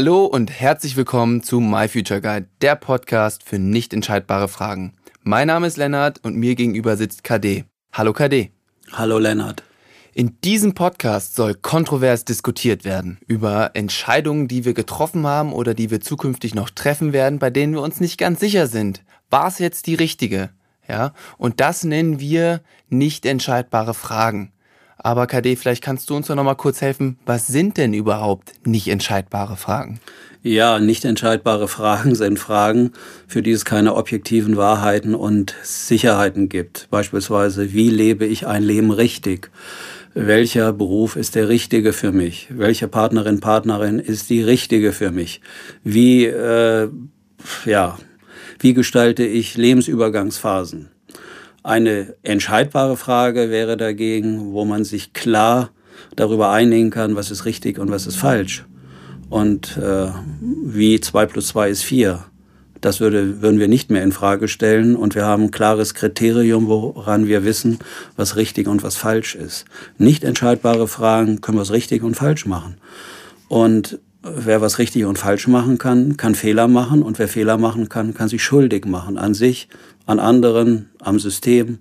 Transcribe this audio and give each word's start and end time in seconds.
Hallo 0.00 0.26
und 0.26 0.52
herzlich 0.52 0.94
willkommen 0.94 1.42
zu 1.42 1.58
My 1.58 1.88
Future 1.88 2.20
Guide, 2.20 2.46
der 2.60 2.76
Podcast 2.76 3.42
für 3.42 3.58
nicht 3.58 3.92
entscheidbare 3.92 4.46
Fragen. 4.46 4.92
Mein 5.24 5.48
Name 5.48 5.66
ist 5.66 5.76
Lennart 5.76 6.24
und 6.24 6.36
mir 6.36 6.54
gegenüber 6.54 6.96
sitzt 6.96 7.24
KD. 7.24 7.64
Hallo 7.92 8.12
KD. 8.12 8.52
Hallo 8.92 9.18
Lennart. 9.18 9.64
In 10.14 10.40
diesem 10.42 10.74
Podcast 10.74 11.34
soll 11.34 11.54
kontrovers 11.54 12.24
diskutiert 12.24 12.84
werden 12.84 13.18
über 13.26 13.72
Entscheidungen, 13.74 14.46
die 14.46 14.64
wir 14.64 14.72
getroffen 14.72 15.26
haben 15.26 15.52
oder 15.52 15.74
die 15.74 15.90
wir 15.90 16.00
zukünftig 16.00 16.54
noch 16.54 16.70
treffen 16.70 17.12
werden, 17.12 17.40
bei 17.40 17.50
denen 17.50 17.72
wir 17.72 17.82
uns 17.82 17.98
nicht 17.98 18.18
ganz 18.18 18.38
sicher 18.38 18.68
sind. 18.68 19.02
War 19.30 19.48
es 19.48 19.58
jetzt 19.58 19.88
die 19.88 19.96
richtige? 19.96 20.50
Ja, 20.88 21.12
und 21.38 21.58
das 21.58 21.82
nennen 21.82 22.20
wir 22.20 22.60
nicht 22.88 23.26
entscheidbare 23.26 23.94
Fragen. 23.94 24.52
Aber 24.98 25.26
KD, 25.26 25.56
vielleicht 25.56 25.82
kannst 25.82 26.10
du 26.10 26.16
uns 26.16 26.26
doch 26.26 26.34
noch 26.34 26.44
mal 26.44 26.54
kurz 26.54 26.80
helfen. 26.80 27.18
Was 27.24 27.46
sind 27.46 27.76
denn 27.76 27.94
überhaupt 27.94 28.52
nicht 28.66 28.88
entscheidbare 28.88 29.56
Fragen? 29.56 30.00
Ja, 30.42 30.78
nicht 30.78 31.04
entscheidbare 31.04 31.68
Fragen 31.68 32.14
sind 32.14 32.38
Fragen, 32.38 32.92
für 33.26 33.42
die 33.42 33.50
es 33.52 33.64
keine 33.64 33.94
objektiven 33.94 34.56
Wahrheiten 34.56 35.14
und 35.14 35.54
Sicherheiten 35.62 36.48
gibt. 36.48 36.88
Beispielsweise, 36.90 37.72
wie 37.72 37.90
lebe 37.90 38.24
ich 38.24 38.46
ein 38.46 38.62
Leben 38.62 38.90
richtig? 38.90 39.50
welcher 40.14 40.72
Beruf 40.72 41.14
ist 41.16 41.34
der 41.36 41.48
richtige 41.48 41.92
für 41.92 42.10
mich, 42.12 42.48
welche 42.50 42.88
Partnerin, 42.88 43.40
Partnerin 43.40 44.00
ist 44.00 44.30
die 44.30 44.42
richtige 44.42 44.92
für 44.92 45.12
mich, 45.12 45.40
wie, 45.84 46.24
äh, 46.24 46.88
ja, 47.64 47.98
wie 48.58 48.74
gestalte 48.74 49.24
ich 49.24 49.56
Lebensübergangsphasen. 49.56 50.88
Eine 51.62 52.14
entscheidbare 52.22 52.96
Frage 52.96 53.50
wäre 53.50 53.76
dagegen, 53.76 54.52
wo 54.52 54.64
man 54.64 54.84
sich 54.84 55.12
klar 55.12 55.70
darüber 56.16 56.50
einigen 56.50 56.90
kann, 56.90 57.16
was 57.16 57.30
ist 57.30 57.44
richtig 57.44 57.78
und 57.78 57.90
was 57.90 58.06
ist 58.06 58.16
falsch. 58.16 58.64
Und 59.28 59.76
äh, 59.76 60.08
wie 60.40 61.00
zwei 61.00 61.26
plus 61.26 61.48
zwei 61.48 61.68
ist 61.68 61.82
vier. 61.82 62.24
Das 62.80 63.00
würde, 63.00 63.42
würden 63.42 63.58
wir 63.58 63.68
nicht 63.68 63.90
mehr 63.90 64.04
in 64.04 64.12
Frage 64.12 64.46
stellen 64.46 64.94
und 64.94 65.14
wir 65.14 65.24
haben 65.24 65.44
ein 65.44 65.50
klares 65.50 65.94
Kriterium, 65.94 66.68
woran 66.68 67.26
wir 67.26 67.44
wissen, 67.44 67.78
was 68.16 68.36
richtig 68.36 68.68
und 68.68 68.84
was 68.84 68.96
falsch 68.96 69.34
ist. 69.34 69.64
Nicht 69.98 70.22
entscheidbare 70.22 70.86
Fragen 70.86 71.40
können 71.40 71.58
wir 71.58 71.62
es 71.62 71.72
richtig 71.72 72.04
und 72.04 72.14
falsch 72.14 72.46
machen. 72.46 72.76
Und 73.48 73.98
wer 74.22 74.60
was 74.60 74.78
richtig 74.78 75.04
und 75.04 75.18
falsch 75.18 75.46
machen 75.46 75.78
kann, 75.78 76.16
kann 76.16 76.34
Fehler 76.34 76.68
machen 76.68 77.02
und 77.02 77.18
wer 77.18 77.28
Fehler 77.28 77.58
machen 77.58 77.88
kann, 77.88 78.14
kann 78.14 78.28
sich 78.28 78.42
schuldig 78.42 78.86
machen 78.86 79.18
an 79.18 79.34
sich, 79.34 79.68
an 80.06 80.18
anderen, 80.18 80.90
am 81.00 81.18
System 81.18 81.78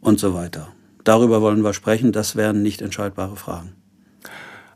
und 0.00 0.20
so 0.20 0.34
weiter. 0.34 0.68
Darüber 1.04 1.40
wollen 1.40 1.62
wir 1.62 1.72
sprechen, 1.72 2.12
das 2.12 2.36
wären 2.36 2.62
nicht 2.62 2.82
entscheidbare 2.82 3.36
Fragen. 3.36 3.72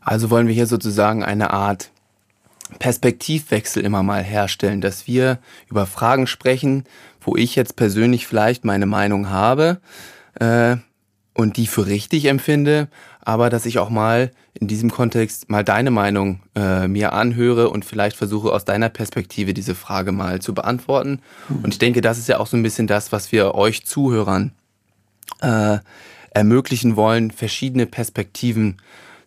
Also 0.01 0.29
wollen 0.29 0.47
wir 0.47 0.53
hier 0.53 0.67
sozusagen 0.67 1.23
eine 1.23 1.51
Art 1.51 1.91
Perspektivwechsel 2.79 3.83
immer 3.83 4.03
mal 4.03 4.23
herstellen, 4.23 4.81
dass 4.81 5.07
wir 5.07 5.39
über 5.69 5.85
Fragen 5.85 6.27
sprechen, 6.27 6.83
wo 7.21 7.35
ich 7.35 7.55
jetzt 7.55 7.75
persönlich 7.75 8.27
vielleicht 8.27 8.65
meine 8.65 8.85
Meinung 8.85 9.29
habe 9.29 9.79
äh, 10.39 10.77
und 11.35 11.57
die 11.57 11.67
für 11.67 11.85
richtig 11.85 12.25
empfinde, 12.25 12.87
aber 13.21 13.49
dass 13.49 13.65
ich 13.67 13.77
auch 13.77 13.89
mal 13.89 14.31
in 14.53 14.67
diesem 14.67 14.89
Kontext 14.89 15.49
mal 15.49 15.63
deine 15.63 15.91
Meinung 15.91 16.39
äh, 16.55 16.87
mir 16.87 17.11
anhöre 17.13 17.69
und 17.69 17.83
vielleicht 17.83 18.15
versuche 18.15 18.51
aus 18.51 18.63
deiner 18.65 18.89
Perspektive 18.89 19.53
diese 19.53 19.75
Frage 19.75 20.13
mal 20.13 20.41
zu 20.41 20.53
beantworten. 20.53 21.19
Mhm. 21.49 21.65
Und 21.65 21.73
ich 21.73 21.77
denke, 21.77 22.01
das 22.01 22.17
ist 22.17 22.29
ja 22.29 22.39
auch 22.39 22.47
so 22.47 22.55
ein 22.55 22.63
bisschen 22.63 22.87
das, 22.87 23.11
was 23.11 23.33
wir 23.33 23.53
euch 23.53 23.85
Zuhörern 23.85 24.53
äh, 25.41 25.79
ermöglichen 26.31 26.95
wollen, 26.95 27.31
verschiedene 27.31 27.85
Perspektiven 27.85 28.77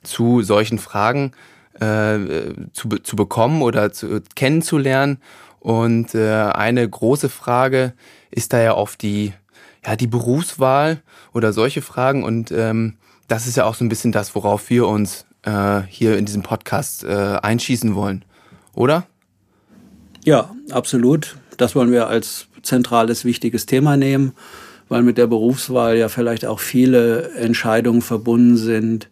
zu 0.03 0.43
solchen 0.43 0.78
Fragen 0.78 1.33
äh, 1.78 2.19
zu, 2.72 2.88
zu 2.88 3.16
bekommen 3.16 3.61
oder 3.61 3.93
zu, 3.93 4.22
kennenzulernen. 4.34 5.19
Und 5.61 6.15
äh, 6.15 6.31
eine 6.31 6.88
große 6.88 7.28
Frage 7.28 7.93
ist 8.31 8.55
da 8.55 8.61
ja 8.61 8.75
oft 8.75 9.03
die, 9.03 9.34
ja, 9.84 9.97
die 9.97 10.06
Berufswahl 10.06 11.03
oder 11.33 11.53
solche 11.53 11.83
Fragen. 11.83 12.25
Und 12.25 12.50
ähm, 12.50 12.94
das 13.28 13.47
ist 13.47 13.56
ja 13.56 13.65
auch 13.65 13.75
so 13.75 13.84
ein 13.84 13.89
bisschen 13.89 14.12
das, 14.12 14.34
worauf 14.34 14.71
wir 14.71 14.87
uns 14.87 15.27
äh, 15.43 15.83
hier 15.89 16.16
in 16.16 16.25
diesem 16.25 16.43
Podcast 16.43 17.05
äh, 17.05 17.39
einschießen 17.43 17.94
wollen, 17.94 18.25
oder? 18.75 19.06
Ja, 20.25 20.50
absolut. 20.71 21.37
Das 21.56 21.75
wollen 21.75 21.91
wir 21.91 22.09
als 22.09 22.47
zentrales, 22.62 23.25
wichtiges 23.25 23.67
Thema 23.67 23.97
nehmen, 23.97 24.33
weil 24.88 25.03
mit 25.03 25.19
der 25.19 25.27
Berufswahl 25.27 25.97
ja 25.97 26.09
vielleicht 26.09 26.44
auch 26.44 26.61
viele 26.61 27.31
Entscheidungen 27.33 28.03
verbunden 28.03 28.56
sind, 28.56 29.09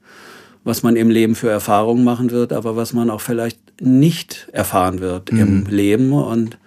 was 0.64 0.82
man 0.82 0.96
im 0.96 1.10
Leben 1.10 1.34
für 1.34 1.48
Erfahrungen 1.48 2.04
machen 2.04 2.30
wird, 2.30 2.52
aber 2.52 2.76
was 2.76 2.92
man 2.92 3.08
auch 3.08 3.20
vielleicht 3.20 3.80
nicht 3.80 4.48
erfahren 4.52 5.00
wird 5.00 5.32
mhm. 5.32 5.38
im 5.38 5.66
Leben. 5.66 6.12
Und 6.12 6.58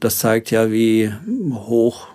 das 0.00 0.18
zeigt 0.18 0.50
ja, 0.50 0.70
wie 0.70 1.12
hoch 1.52 2.08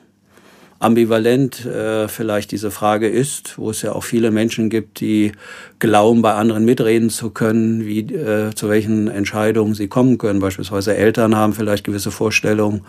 ambivalent 0.84 1.66
äh, 1.66 2.08
vielleicht 2.08 2.52
diese 2.52 2.72
Frage 2.72 3.08
ist, 3.08 3.58
wo 3.58 3.70
es 3.70 3.82
ja 3.82 3.94
auch 3.94 4.04
viele 4.04 4.32
Menschen 4.32 4.70
gibt, 4.70 5.00
die 5.00 5.32
glauben, 5.80 6.22
bei 6.22 6.34
anderen 6.34 6.66
mitreden 6.66 7.10
zu 7.10 7.30
können, 7.30 7.86
wie 7.86 8.00
äh, 8.00 8.54
zu 8.54 8.70
welchen 8.70 9.08
Entscheidungen 9.08 9.74
sie 9.74 9.88
kommen 9.88 10.18
können. 10.18 10.40
Beispielsweise 10.40 10.96
Eltern 10.96 11.36
haben 11.36 11.54
vielleicht 11.54 11.84
gewisse 11.84 12.12
Vorstellungen, 12.12 12.82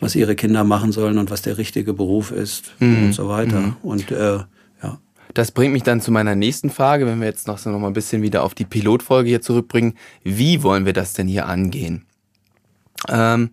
was 0.00 0.14
ihre 0.14 0.34
Kinder 0.34 0.64
machen 0.64 0.92
sollen 0.92 1.18
und 1.18 1.30
was 1.30 1.42
der 1.42 1.58
richtige 1.58 1.92
Beruf 1.92 2.30
ist 2.30 2.72
mhm. 2.80 3.06
und 3.06 3.12
so 3.12 3.28
weiter. 3.28 3.60
Mhm. 3.60 3.76
Und 3.82 4.10
äh, 4.10 4.38
das 5.36 5.52
bringt 5.52 5.74
mich 5.74 5.82
dann 5.82 6.00
zu 6.00 6.10
meiner 6.10 6.34
nächsten 6.34 6.70
Frage, 6.70 7.06
wenn 7.06 7.20
wir 7.20 7.26
jetzt 7.26 7.46
noch 7.46 7.58
so 7.58 7.68
noch 7.68 7.78
mal 7.78 7.88
ein 7.88 7.92
bisschen 7.92 8.22
wieder 8.22 8.42
auf 8.42 8.54
die 8.54 8.64
Pilotfolge 8.64 9.28
hier 9.28 9.42
zurückbringen. 9.42 9.92
Wie 10.24 10.62
wollen 10.62 10.86
wir 10.86 10.94
das 10.94 11.12
denn 11.12 11.28
hier 11.28 11.46
angehen? 11.46 12.06
Ähm, 13.10 13.50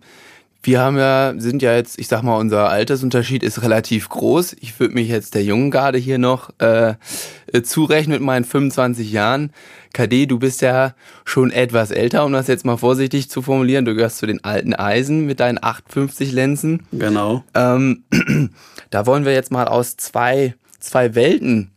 wir 0.64 0.80
haben 0.80 0.96
ja, 0.96 1.34
sind 1.36 1.60
ja 1.60 1.74
jetzt, 1.74 1.98
ich 1.98 2.08
sag 2.08 2.22
mal, 2.22 2.38
unser 2.38 2.70
Altersunterschied 2.70 3.42
ist 3.42 3.62
relativ 3.62 4.08
groß. 4.08 4.56
Ich 4.60 4.80
würde 4.80 4.94
mich 4.94 5.08
jetzt 5.08 5.34
der 5.34 5.44
jungen 5.44 5.70
Garde 5.70 5.98
hier 5.98 6.18
noch 6.18 6.50
äh, 6.58 6.94
zurechnen 7.62 8.14
mit 8.16 8.22
meinen 8.22 8.44
25 8.44 9.12
Jahren. 9.12 9.52
KD, 9.92 10.26
du 10.26 10.38
bist 10.38 10.62
ja 10.62 10.94
schon 11.24 11.50
etwas 11.50 11.90
älter, 11.90 12.24
um 12.24 12.32
das 12.32 12.48
jetzt 12.48 12.64
mal 12.64 12.78
vorsichtig 12.78 13.28
zu 13.28 13.42
formulieren. 13.42 13.84
Du 13.84 13.94
gehörst 13.94 14.18
zu 14.18 14.26
den 14.26 14.42
alten 14.42 14.74
Eisen 14.74 15.26
mit 15.26 15.38
deinen 15.38 15.62
58 15.62 16.32
Lenzen. 16.32 16.86
Genau. 16.92 17.44
Ähm, 17.54 18.04
da 18.90 19.06
wollen 19.06 19.26
wir 19.26 19.34
jetzt 19.34 19.52
mal 19.52 19.68
aus 19.68 19.96
zwei, 19.98 20.54
zwei 20.80 21.14
Welten 21.14 21.72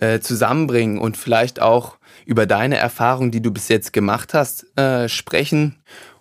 äh, 0.00 0.20
zusammenbringen 0.20 0.98
und 0.98 1.18
vielleicht 1.18 1.60
auch 1.60 1.98
über 2.24 2.46
deine 2.46 2.76
Erfahrungen, 2.76 3.30
die 3.30 3.42
du 3.42 3.50
bis 3.50 3.68
jetzt 3.68 3.92
gemacht 3.92 4.34
hast, 4.34 4.66
äh, 4.78 5.08
sprechen. 5.08 5.76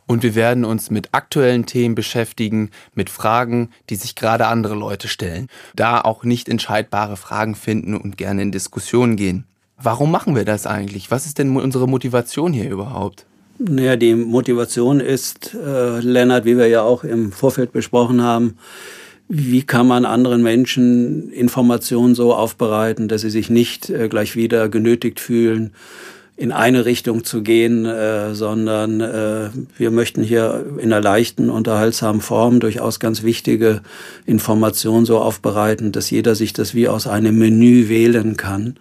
Und 0.09 0.23
wir 0.23 0.33
werden 0.33 0.65
uns 0.65 0.89
mit 0.89 1.09
aktuellen 1.11 1.67
Themen 1.67 1.93
beschäftigen, 1.93 2.71
mit 2.95 3.11
Fragen, 3.11 3.69
die 3.91 3.95
sich 3.95 4.15
gerade 4.15 4.47
andere 4.47 4.73
Leute 4.73 5.07
stellen. 5.07 5.45
Da 5.75 6.01
auch 6.01 6.23
nicht 6.23 6.49
entscheidbare 6.49 7.15
Fragen 7.15 7.53
finden 7.53 7.95
und 7.95 8.17
gerne 8.17 8.41
in 8.41 8.51
Diskussionen 8.51 9.17
gehen. 9.17 9.45
Warum 9.77 10.09
machen 10.09 10.35
wir 10.35 10.45
das 10.45 10.65
eigentlich? 10.65 11.11
Was 11.11 11.27
ist 11.27 11.37
denn 11.37 11.55
unsere 11.55 11.87
Motivation 11.87 12.53
hier 12.53 12.71
überhaupt? 12.71 13.27
Naja, 13.59 13.97
die 13.97 14.15
Motivation 14.15 14.99
ist, 14.99 15.53
äh, 15.53 15.99
Lennart, 15.99 16.43
wie 16.43 16.57
wir 16.57 16.67
ja 16.67 16.81
auch 16.81 17.03
im 17.03 17.31
Vorfeld 17.31 17.71
besprochen 17.71 18.23
haben, 18.23 18.57
wie 19.27 19.61
kann 19.61 19.85
man 19.85 20.05
anderen 20.05 20.41
Menschen 20.41 21.29
Informationen 21.29 22.15
so 22.15 22.33
aufbereiten, 22.33 23.09
dass 23.09 23.21
sie 23.21 23.29
sich 23.29 23.51
nicht 23.51 23.91
äh, 23.91 24.09
gleich 24.09 24.35
wieder 24.35 24.69
genötigt 24.69 25.19
fühlen, 25.19 25.75
in 26.39 26.53
eine 26.53 26.85
Richtung 26.85 27.25
zu 27.25 27.43
gehen, 27.43 27.85
äh, 27.85 28.33
sondern 28.33 29.01
äh, 29.01 29.49
wir 29.77 29.91
möchten 29.91 30.23
hier 30.23 30.65
in 30.77 30.93
einer 30.93 31.01
leichten, 31.01 31.49
unterhaltsamen 31.49 32.21
Form 32.21 32.61
durchaus 32.61 33.01
ganz 33.01 33.23
wichtige 33.23 33.81
Informationen 34.25 35.05
so 35.05 35.19
aufbereiten, 35.19 35.91
dass 35.91 36.09
jeder 36.09 36.35
sich 36.35 36.53
das 36.53 36.73
wie 36.73 36.87
aus 36.87 37.07
einem 37.07 37.37
Menü 37.37 37.89
wählen 37.89 38.37
kann, 38.37 38.75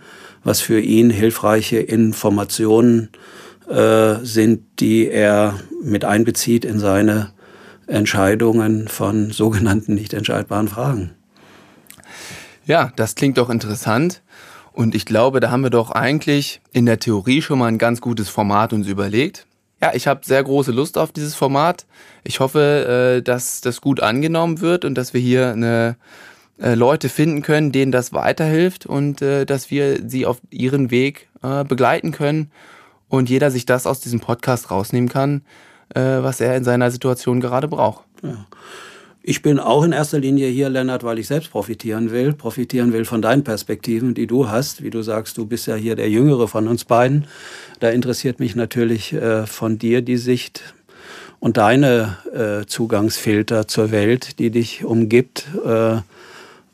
was 0.45 0.61
für 0.61 0.79
ihn 0.79 1.11
hilfreiche 1.11 1.79
Informationen 1.79 3.09
äh, 3.69 4.15
sind, 4.23 4.63
die 4.79 5.09
er 5.09 5.59
mit 5.83 6.05
einbezieht 6.05 6.65
in 6.65 6.79
seine 6.79 7.33
Entscheidungen 7.89 8.87
von 8.87 9.33
sogenannten 9.33 9.95
nicht 9.95 10.15
entscheidbaren 10.15 10.69
Fragen. 10.69 11.11
Ja, 12.67 12.93
das 12.95 13.17
klingt 13.17 13.37
doch 13.37 13.51
interessant. 13.51 14.23
Und 14.79 14.95
ich 14.95 15.07
glaube, 15.07 15.41
da 15.41 15.51
haben 15.51 15.65
wir 15.65 15.71
doch 15.71 15.91
eigentlich 15.91 16.61
in 16.71 16.87
der 16.87 17.01
Theorie 17.01 17.43
schon 17.43 17.59
mal 17.59 17.67
ein 17.67 17.79
ganz 17.79 18.01
gutes 18.01 18.29
Format 18.29 18.73
uns 18.73 18.87
überlegt. 18.87 19.45
Ja, 19.83 19.91
ich 19.93 20.07
habe 20.07 20.21
sehr 20.25 20.41
große 20.41 20.71
Lust 20.71 20.99
auf 20.99 21.11
dieses 21.11 21.35
Format. 21.35 21.85
Ich 22.23 22.39
hoffe, 22.39 23.17
äh, 23.19 23.23
dass 23.25 23.61
das 23.61 23.81
gut 23.81 23.99
angenommen 23.99 24.61
wird 24.61 24.85
und 24.85 24.95
dass 24.95 25.15
wir 25.15 25.21
hier 25.21 25.51
eine 25.51 25.97
äh, 26.61 26.77
Leute 26.77 27.09
finden 27.09 27.43
können, 27.43 27.73
denen 27.73 27.91
das 27.91 28.13
weiterhilft 28.13 28.87
und 28.87 29.21
äh, 29.21 29.47
dass 29.47 29.73
wir 29.73 30.09
sie 30.09 30.27
auf 30.27 30.41
ihren 30.49 30.93
Weg 30.93 31.29
begleiten 31.69 32.13
können 32.13 32.53
und 33.09 33.29
jeder 33.29 33.51
sich 33.51 33.67
das 33.67 33.85
aus 33.85 33.99
diesem 33.99 34.21
Podcast 34.21 34.73
rausnehmen 34.73 35.09
kann, 35.09 35.43
was 35.95 36.41
er 36.41 36.57
in 36.57 36.65
seiner 36.65 36.91
Situation 36.91 37.41
gerade 37.41 37.69
braucht. 37.69 38.05
Ja. 38.25 38.45
Ich 39.31 39.43
bin 39.43 39.59
auch 39.59 39.85
in 39.85 39.93
erster 39.93 40.19
Linie 40.19 40.49
hier, 40.49 40.71
Lennart, 40.71 41.05
weil 41.05 41.19
ich 41.19 41.27
selbst 41.27 41.51
profitieren 41.51 42.11
will. 42.11 42.33
Profitieren 42.33 42.95
will 42.95 43.05
von 43.05 43.21
deinen 43.21 43.45
Perspektiven, 43.45 44.15
die 44.15 44.27
du 44.27 44.49
hast. 44.49 44.83
Wie 44.83 44.89
du 44.89 45.03
sagst, 45.03 45.37
du 45.37 45.45
bist 45.45 45.67
ja 45.67 45.75
hier 45.75 45.97
der 45.97 46.09
Jüngere 46.09 46.49
von 46.49 46.67
uns 46.67 46.87
beiden. 46.87 47.27
Da 47.79 47.91
interessiert 47.91 48.41
mich 48.41 48.57
natürlich 48.57 49.13
äh, 49.13 49.47
von 49.47 49.79
dir 49.79 50.01
die 50.01 50.17
Sicht 50.17 50.73
und 51.41 51.59
deine 51.59 52.17
äh, 52.33 52.65
Zugangsfilter 52.65 53.69
zur 53.69 53.91
Welt, 53.91 54.39
die 54.39 54.49
dich 54.49 54.87
umgibt. 54.87 55.47
Äh, 55.63 55.99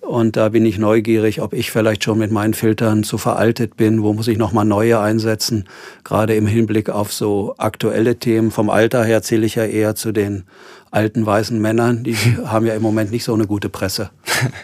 und 0.04 0.36
da 0.36 0.50
bin 0.50 0.64
ich 0.64 0.78
neugierig, 0.78 1.40
ob 1.40 1.54
ich 1.54 1.72
vielleicht 1.72 2.04
schon 2.04 2.18
mit 2.18 2.30
meinen 2.30 2.54
Filtern 2.54 3.02
zu 3.02 3.18
veraltet 3.18 3.76
bin. 3.76 4.02
Wo 4.02 4.12
muss 4.12 4.28
ich 4.28 4.38
nochmal 4.38 4.64
neue 4.64 5.00
einsetzen? 5.00 5.64
Gerade 6.04 6.36
im 6.36 6.46
Hinblick 6.46 6.88
auf 6.88 7.12
so 7.12 7.56
aktuelle 7.58 8.16
Themen. 8.16 8.52
Vom 8.52 8.70
Alter 8.70 9.02
her 9.02 9.22
zähle 9.22 9.44
ich 9.44 9.56
ja 9.56 9.64
eher 9.64 9.96
zu 9.96 10.12
den 10.12 10.44
alten 10.94 11.26
weißen 11.26 11.60
Männern. 11.60 12.04
Die 12.04 12.16
haben 12.46 12.66
ja 12.66 12.74
im 12.74 12.82
Moment 12.82 13.10
nicht 13.10 13.24
so 13.24 13.34
eine 13.34 13.46
gute 13.46 13.68
Presse. 13.68 14.10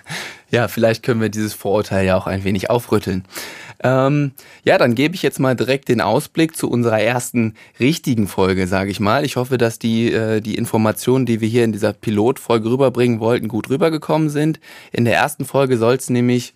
ja, 0.51 0.69
vielleicht 0.69 1.03
können 1.03 1.21
wir 1.21 1.29
dieses 1.29 1.55
Vorurteil 1.55 2.07
ja 2.07 2.17
auch 2.17 2.27
ein 2.27 2.45
wenig 2.45 2.71
aufrütteln. 2.71 3.25
Ähm, 3.83 4.33
ja, 4.63 4.77
dann 4.77 4.95
gebe 4.95 5.15
ich 5.15 5.23
jetzt 5.23 5.41
mal 5.41 5.57
direkt 5.57 5.89
den 5.89 6.03
Ausblick 6.03 6.55
zu 6.55 6.71
unserer 6.71 7.01
ersten 7.01 7.55
richtigen 7.79 8.29
Folge, 8.29 8.67
sage 8.67 8.91
ich 8.91 9.01
mal. 9.01 9.25
Ich 9.25 9.37
hoffe, 9.37 9.57
dass 9.57 9.79
die, 9.79 10.13
äh, 10.13 10.43
die 10.43 10.57
Informationen, 10.57 11.25
die 11.25 11.41
wir 11.41 11.49
hier 11.49 11.65
in 11.65 11.73
dieser 11.73 11.95
Pilotfolge 11.95 12.71
rüberbringen 12.71 13.21
wollten, 13.21 13.49
gut 13.49 13.71
rübergekommen 13.71 14.29
sind. 14.29 14.61
In 14.93 15.07
der 15.07 15.15
ersten 15.15 15.47
Folge 15.47 15.79
soll 15.79 15.95
es 15.95 16.11
nämlich 16.11 16.53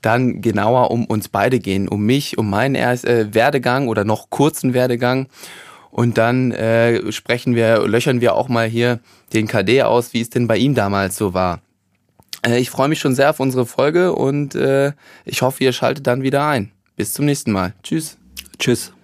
dann 0.00 0.40
genauer 0.40 0.90
um 0.90 1.04
uns 1.04 1.28
beide 1.28 1.60
gehen, 1.60 1.88
um 1.88 2.04
mich, 2.04 2.38
um 2.38 2.48
meinen 2.48 2.74
erst, 2.74 3.04
äh, 3.04 3.34
Werdegang 3.34 3.88
oder 3.88 4.04
noch 4.04 4.30
kurzen 4.30 4.72
Werdegang. 4.74 5.28
Und 5.92 6.16
dann 6.16 6.52
äh, 6.52 7.12
sprechen 7.12 7.54
wir, 7.54 7.86
löchern 7.86 8.22
wir 8.22 8.34
auch 8.34 8.48
mal 8.48 8.66
hier 8.66 9.00
den 9.34 9.46
KD 9.46 9.82
aus, 9.82 10.14
wie 10.14 10.22
es 10.22 10.30
denn 10.30 10.48
bei 10.48 10.56
ihm 10.56 10.74
damals 10.74 11.16
so 11.16 11.34
war. 11.34 11.60
Äh, 12.40 12.58
ich 12.60 12.70
freue 12.70 12.88
mich 12.88 12.98
schon 12.98 13.14
sehr 13.14 13.28
auf 13.28 13.40
unsere 13.40 13.66
Folge 13.66 14.14
und 14.14 14.54
äh, 14.54 14.92
ich 15.26 15.42
hoffe, 15.42 15.62
ihr 15.62 15.74
schaltet 15.74 16.06
dann 16.06 16.22
wieder 16.22 16.46
ein. 16.46 16.72
Bis 16.96 17.12
zum 17.12 17.26
nächsten 17.26 17.52
Mal. 17.52 17.74
Tschüss. 17.82 18.16
Tschüss. 18.58 18.94